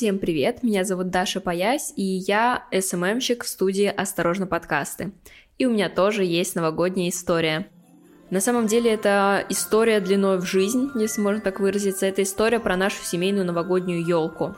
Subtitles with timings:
[0.00, 5.12] Всем привет, меня зовут Даша Паясь, и я СММщик в студии «Осторожно, подкасты».
[5.58, 7.68] И у меня тоже есть новогодняя история.
[8.30, 12.06] На самом деле это история длиной в жизнь, если можно так выразиться.
[12.06, 14.56] Это история про нашу семейную новогоднюю елку.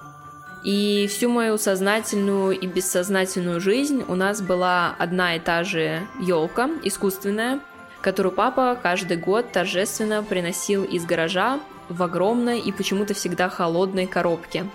[0.64, 6.70] И всю мою сознательную и бессознательную жизнь у нас была одна и та же елка,
[6.84, 7.58] искусственная,
[8.00, 14.66] которую папа каждый год торжественно приносил из гаража в огромной и почему-то всегда холодной коробке.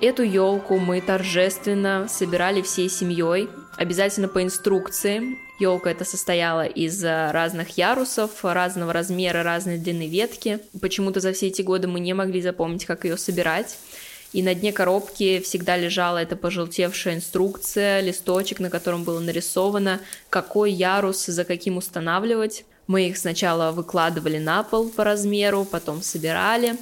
[0.00, 5.36] Эту елку мы торжественно собирали всей семьей, обязательно по инструкции.
[5.58, 10.60] Елка это состояла из э, разных ярусов, разного размера, разной длины ветки.
[10.80, 13.76] Почему-то за все эти годы мы не могли запомнить, как ее собирать.
[14.32, 20.00] И на дне коробки всегда лежала эта пожелтевшая инструкция, листочек, на котором было нарисовано,
[20.30, 22.64] какой ярус за каким устанавливать.
[22.86, 26.76] Мы их сначала выкладывали на пол по размеру, потом собирали,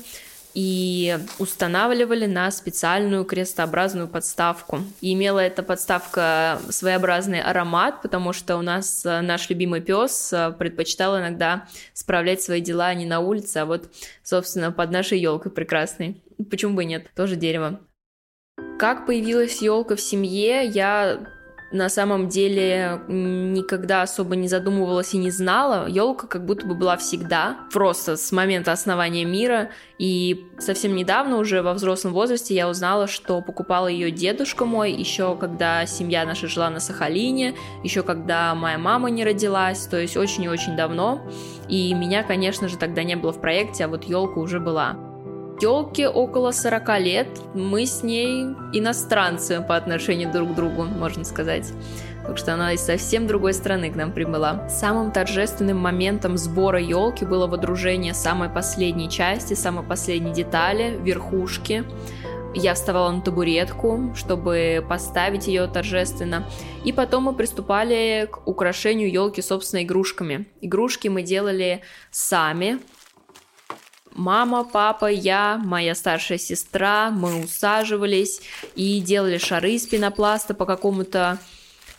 [0.57, 4.79] и устанавливали на специальную крестообразную подставку.
[5.03, 10.53] И имела эта подставка своеобразный аромат, потому что у нас э, наш любимый пес э,
[10.59, 13.91] предпочитал иногда справлять свои дела не на улице, а вот,
[14.23, 16.23] собственно, под нашей елкой прекрасной.
[16.51, 17.11] Почему бы и нет?
[17.15, 17.79] Тоже дерево.
[18.79, 21.21] Как появилась елка в семье, я
[21.73, 25.89] на самом деле никогда особо не задумывалась и не знала.
[25.89, 29.71] Елка как будто бы была всегда, просто с момента основания мира.
[29.99, 35.37] И совсем недавно, уже во взрослом возрасте, я узнала, что покупала ее дедушка мой, еще
[35.37, 40.45] когда семья наша жила на Сахалине, еще когда моя мама не родилась, то есть очень
[40.45, 41.23] и очень давно.
[41.69, 45.06] И меня, конечно же, тогда не было в проекте, а вот елка уже была.
[45.59, 48.45] Телке около 40 лет, мы с ней
[48.75, 51.73] иностранцы по отношению друг к другу, можно сказать.
[52.27, 54.69] Так что она из совсем другой страны к нам прибыла.
[54.69, 61.85] Самым торжественным моментом сбора елки было водружение самой последней части, самой последней детали, верхушки.
[62.55, 66.47] Я вставала на табуретку, чтобы поставить ее торжественно.
[66.85, 70.47] И потом мы приступали к украшению елки, собственно, игрушками.
[70.61, 72.79] Игрушки мы делали сами,
[74.17, 78.41] Мама, папа, я, моя старшая сестра, мы усаживались
[78.75, 81.39] и делали шары из пенопласта по какому-то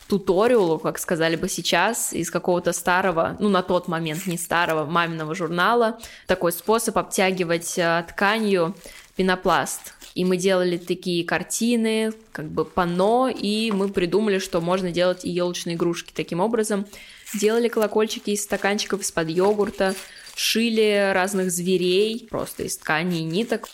[0.08, 5.36] туториалу, как сказали бы сейчас, из какого-то старого, ну на тот момент не старого, маминого
[5.36, 8.76] журнала, такой способ обтягивать э, тканью
[9.16, 9.94] пенопласт.
[10.16, 15.30] И мы делали такие картины, как бы пано, и мы придумали, что можно делать и
[15.30, 16.88] елочные игрушки таким образом.
[17.36, 19.94] Делали колокольчики из стаканчиков из-под йогурта,
[20.38, 23.70] шили разных зверей просто из ткани и ниток.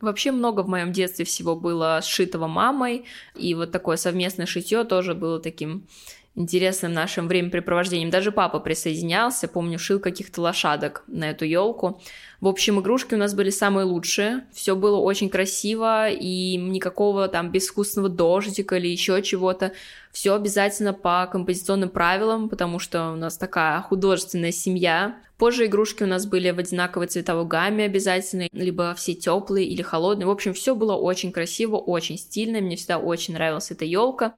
[0.00, 3.04] Вообще много в моем детстве всего было сшитого мамой,
[3.36, 5.86] и вот такое совместное шитье тоже было таким
[6.40, 8.10] интересным нашим времяпрепровождением.
[8.10, 12.00] Даже папа присоединялся, помню, шил каких-то лошадок на эту елку.
[12.40, 14.46] В общем, игрушки у нас были самые лучшие.
[14.52, 19.72] Все было очень красиво, и никакого там безвкусного дождика или еще чего-то.
[20.10, 25.16] Все обязательно по композиционным правилам, потому что у нас такая художественная семья.
[25.36, 30.26] Позже игрушки у нас были в одинаковой цветовой гамме обязательно, либо все теплые или холодные.
[30.26, 32.60] В общем, все было очень красиво, очень стильно.
[32.60, 34.34] Мне всегда очень нравилась эта елка.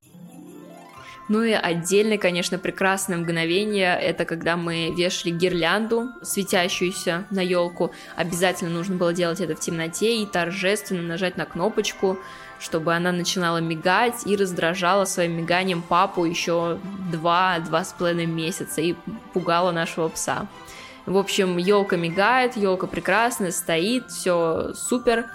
[1.28, 7.92] Ну и отдельное, конечно, прекрасное мгновение, это когда мы вешали гирлянду, светящуюся на елку.
[8.16, 12.18] Обязательно нужно было делать это в темноте и торжественно нажать на кнопочку,
[12.58, 16.78] чтобы она начинала мигать и раздражала своим миганием папу еще
[17.10, 18.94] два-два с половиной месяца и
[19.32, 20.48] пугала нашего пса.
[21.06, 25.26] В общем, елка мигает, елка прекрасная, стоит, все супер.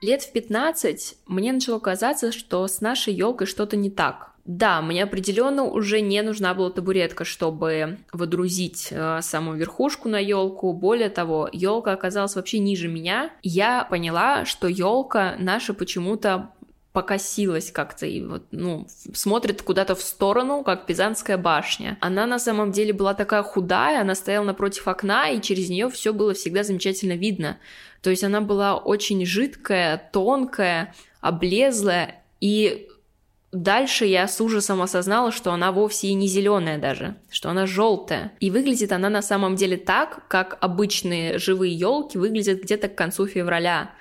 [0.00, 4.28] Лет в 15 мне начало казаться, что с нашей елкой что-то не так.
[4.48, 10.72] Да, мне определенно уже не нужна была табуретка, чтобы водрузить э, саму верхушку на елку.
[10.72, 13.30] Более того, елка оказалась вообще ниже меня.
[13.42, 16.50] Я поняла, что елка наша почему-то
[16.98, 21.96] покосилась как-то и вот, ну, смотрит куда-то в сторону, как Пизанская башня.
[22.00, 26.12] Она на самом деле была такая худая, она стояла напротив окна, и через нее все
[26.12, 27.58] было всегда замечательно видно.
[28.02, 32.88] То есть она была очень жидкая, тонкая, облезлая, и
[33.50, 38.32] Дальше я с ужасом осознала, что она вовсе и не зеленая даже, что она желтая.
[38.40, 43.26] И выглядит она на самом деле так, как обычные живые елки выглядят где-то к концу
[43.26, 43.92] февраля.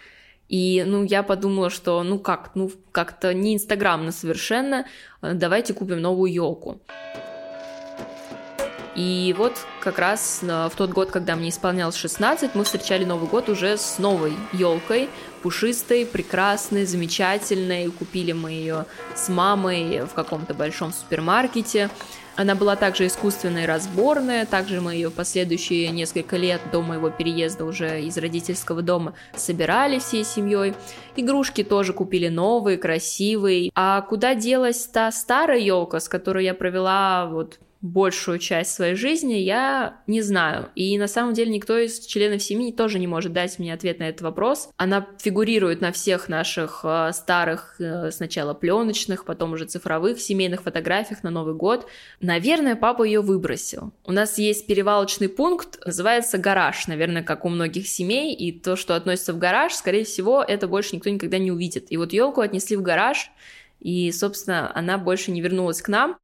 [0.49, 4.85] И, ну, я подумала, что, ну как, ну, как-то не инстаграмно совершенно,
[5.21, 6.79] давайте купим новую елку.
[8.97, 13.29] И вот как раз э, в тот год, когда мне исполнялось 16, мы встречали Новый
[13.29, 17.89] год уже с новой елкой, пушистой, прекрасной, замечательной.
[17.89, 18.85] Купили мы ее
[19.15, 21.89] с мамой в каком-то большом супермаркете.
[22.37, 27.65] Она была также искусственная и разборная, также мы ее последующие несколько лет до моего переезда
[27.65, 30.75] уже из родительского дома собирали всей семьей.
[31.15, 33.71] Игрушки тоже купили новые, красивые.
[33.73, 37.57] А куда делась та старая елка, с которой я провела вот
[37.87, 40.69] большую часть своей жизни, я не знаю.
[40.75, 44.09] И на самом деле никто из членов семьи тоже не может дать мне ответ на
[44.09, 44.69] этот вопрос.
[44.77, 51.23] Она фигурирует на всех наших э, старых, э, сначала пленочных, потом уже цифровых семейных фотографиях
[51.23, 51.87] на Новый год.
[52.21, 53.93] Наверное, папа ее выбросил.
[54.03, 58.95] У нас есть перевалочный пункт, называется гараж, наверное, как у многих семей, и то, что
[58.95, 61.87] относится в гараж, скорее всего, это больше никто никогда не увидит.
[61.89, 63.31] И вот елку отнесли в гараж,
[63.79, 66.17] и, собственно, она больше не вернулась к нам.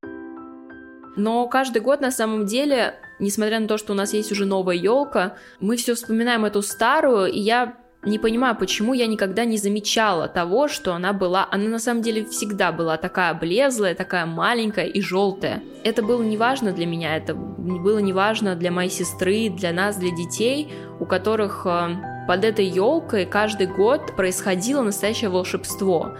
[1.15, 4.75] Но каждый год на самом деле, несмотря на то, что у нас есть уже новая
[4.75, 7.75] елка, мы все вспоминаем эту старую, и я
[8.05, 12.25] не понимаю, почему я никогда не замечала того, что она была, она на самом деле
[12.25, 15.63] всегда была такая облезлая, такая маленькая и желтая.
[15.83, 20.73] Это было неважно для меня, это было неважно для моей сестры, для нас, для детей,
[20.99, 21.95] у которых э,
[22.27, 26.17] под этой елкой каждый год происходило настоящее волшебство.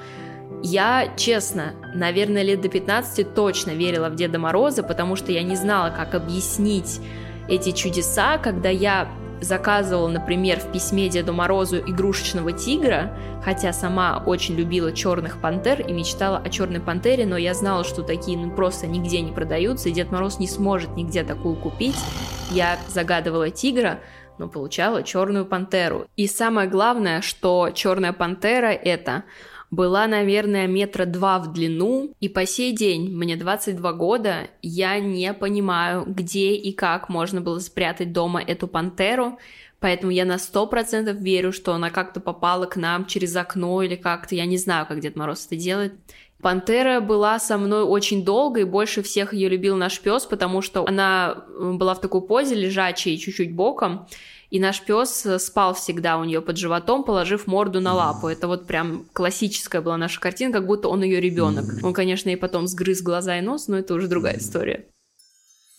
[0.66, 5.58] Я, честно, наверное, лет до 15 точно верила в Деда Мороза, потому что я не
[5.58, 7.02] знала, как объяснить
[7.50, 9.10] эти чудеса, когда я
[9.42, 13.14] заказывала, например, в письме Деду Морозу игрушечного тигра,
[13.44, 18.02] хотя сама очень любила черных пантер и мечтала о черной пантере, но я знала, что
[18.02, 21.98] такие ну, просто нигде не продаются, и Дед Мороз не сможет нигде такую купить.
[22.52, 24.00] Я загадывала тигра,
[24.38, 26.08] но получала черную пантеру.
[26.16, 29.24] И самое главное, что черная пантера это
[29.76, 35.34] была, наверное, метра два в длину, и по сей день, мне 22 года, я не
[35.34, 39.40] понимаю, где и как можно было спрятать дома эту пантеру,
[39.80, 44.36] поэтому я на 100% верю, что она как-то попала к нам через окно или как-то,
[44.36, 45.94] я не знаю, как Дед Мороз это делает.
[46.42, 50.86] Пантера была со мной очень долго, и больше всех ее любил наш пес, потому что
[50.86, 54.08] она была в такой позе, лежачей чуть-чуть боком,
[54.54, 58.28] и наш пес э, спал всегда у нее под животом, положив морду на лапу.
[58.28, 61.66] Это вот прям классическая была наша картина, как будто он ее ребенок.
[61.82, 64.86] Он, конечно, и потом сгрыз глаза и нос, но это уже другая история.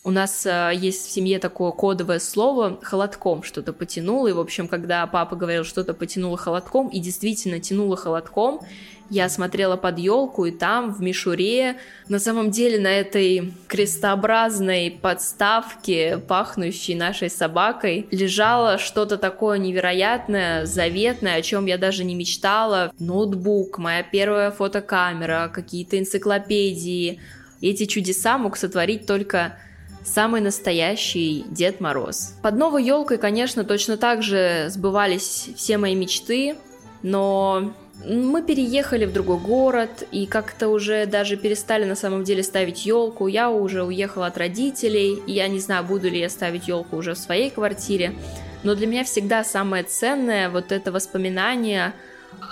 [0.06, 4.28] У нас э, есть в семье такое кодовое слово «холодком» что-то потянуло.
[4.28, 8.60] И, в общем, когда папа говорил, что-то потянуло холодком, и действительно тянуло холодком,
[9.08, 11.78] я смотрела под елку, и там, в мишуре,
[12.10, 21.36] на самом деле на этой крестообразной подставке, пахнущей нашей собакой, лежало что-то такое невероятное, заветное,
[21.36, 22.92] о чем я даже не мечтала.
[22.98, 27.20] Ноутбук, моя первая фотокамера, какие-то энциклопедии.
[27.62, 29.56] Эти чудеса мог сотворить только
[30.04, 32.34] самый настоящий Дед Мороз.
[32.42, 36.56] Под новой елкой, конечно, точно так же сбывались все мои мечты,
[37.02, 37.72] но
[38.04, 43.28] мы переехали в другой город и как-то уже даже перестали на самом деле ставить елку.
[43.28, 47.14] Я уже уехала от родителей, и я не знаю, буду ли я ставить елку уже
[47.14, 48.14] в своей квартире.
[48.62, 51.92] Но для меня всегда самое ценное вот это воспоминание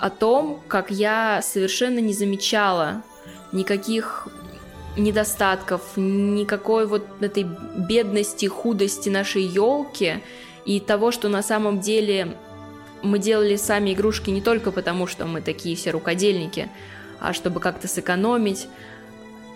[0.00, 3.02] о том, как я совершенно не замечала
[3.52, 4.28] никаких
[4.96, 7.46] недостатков, никакой вот этой
[7.76, 10.22] бедности, худости нашей елки
[10.64, 12.36] и того, что на самом деле
[13.02, 16.68] мы делали сами игрушки не только потому, что мы такие все рукодельники,
[17.20, 18.68] а чтобы как-то сэкономить.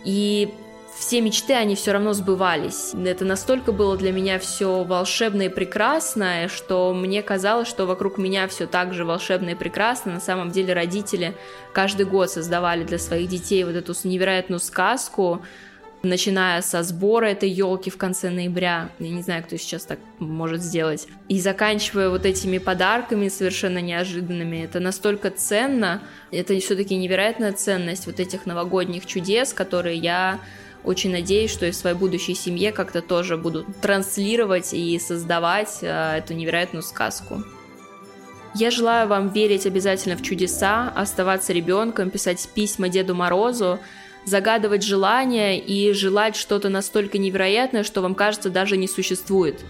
[0.04, 0.52] И
[0.98, 2.94] все мечты, они все равно сбывались.
[2.94, 8.48] Это настолько было для меня все волшебно и прекрасное, что мне казалось, что вокруг меня
[8.48, 10.12] все так же волшебно и прекрасно.
[10.14, 11.34] На самом деле родители
[11.72, 15.42] каждый год создавали для своих детей вот эту невероятную сказку,
[16.02, 20.62] начиная со сбора этой елки в конце ноября, я не знаю, кто сейчас так может
[20.62, 28.06] сделать, и заканчивая вот этими подарками совершенно неожиданными, это настолько ценно, это все-таки невероятная ценность
[28.06, 30.38] вот этих новогодних чудес, которые я
[30.86, 36.18] очень надеюсь, что и в своей будущей семье как-то тоже буду транслировать и создавать э,
[36.18, 37.42] эту невероятную сказку.
[38.54, 43.80] Я желаю вам верить обязательно в чудеса, оставаться ребенком, писать письма Деду Морозу,
[44.24, 49.60] загадывать желания и желать что-то настолько невероятное, что вам кажется даже не существует.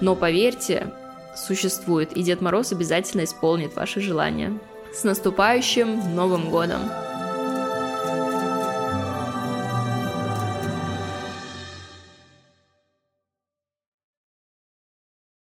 [0.00, 0.94] Но поверьте,
[1.36, 4.58] существует, и Дед Мороз обязательно исполнит ваши желания.
[4.92, 7.09] С наступающим Новым Годом!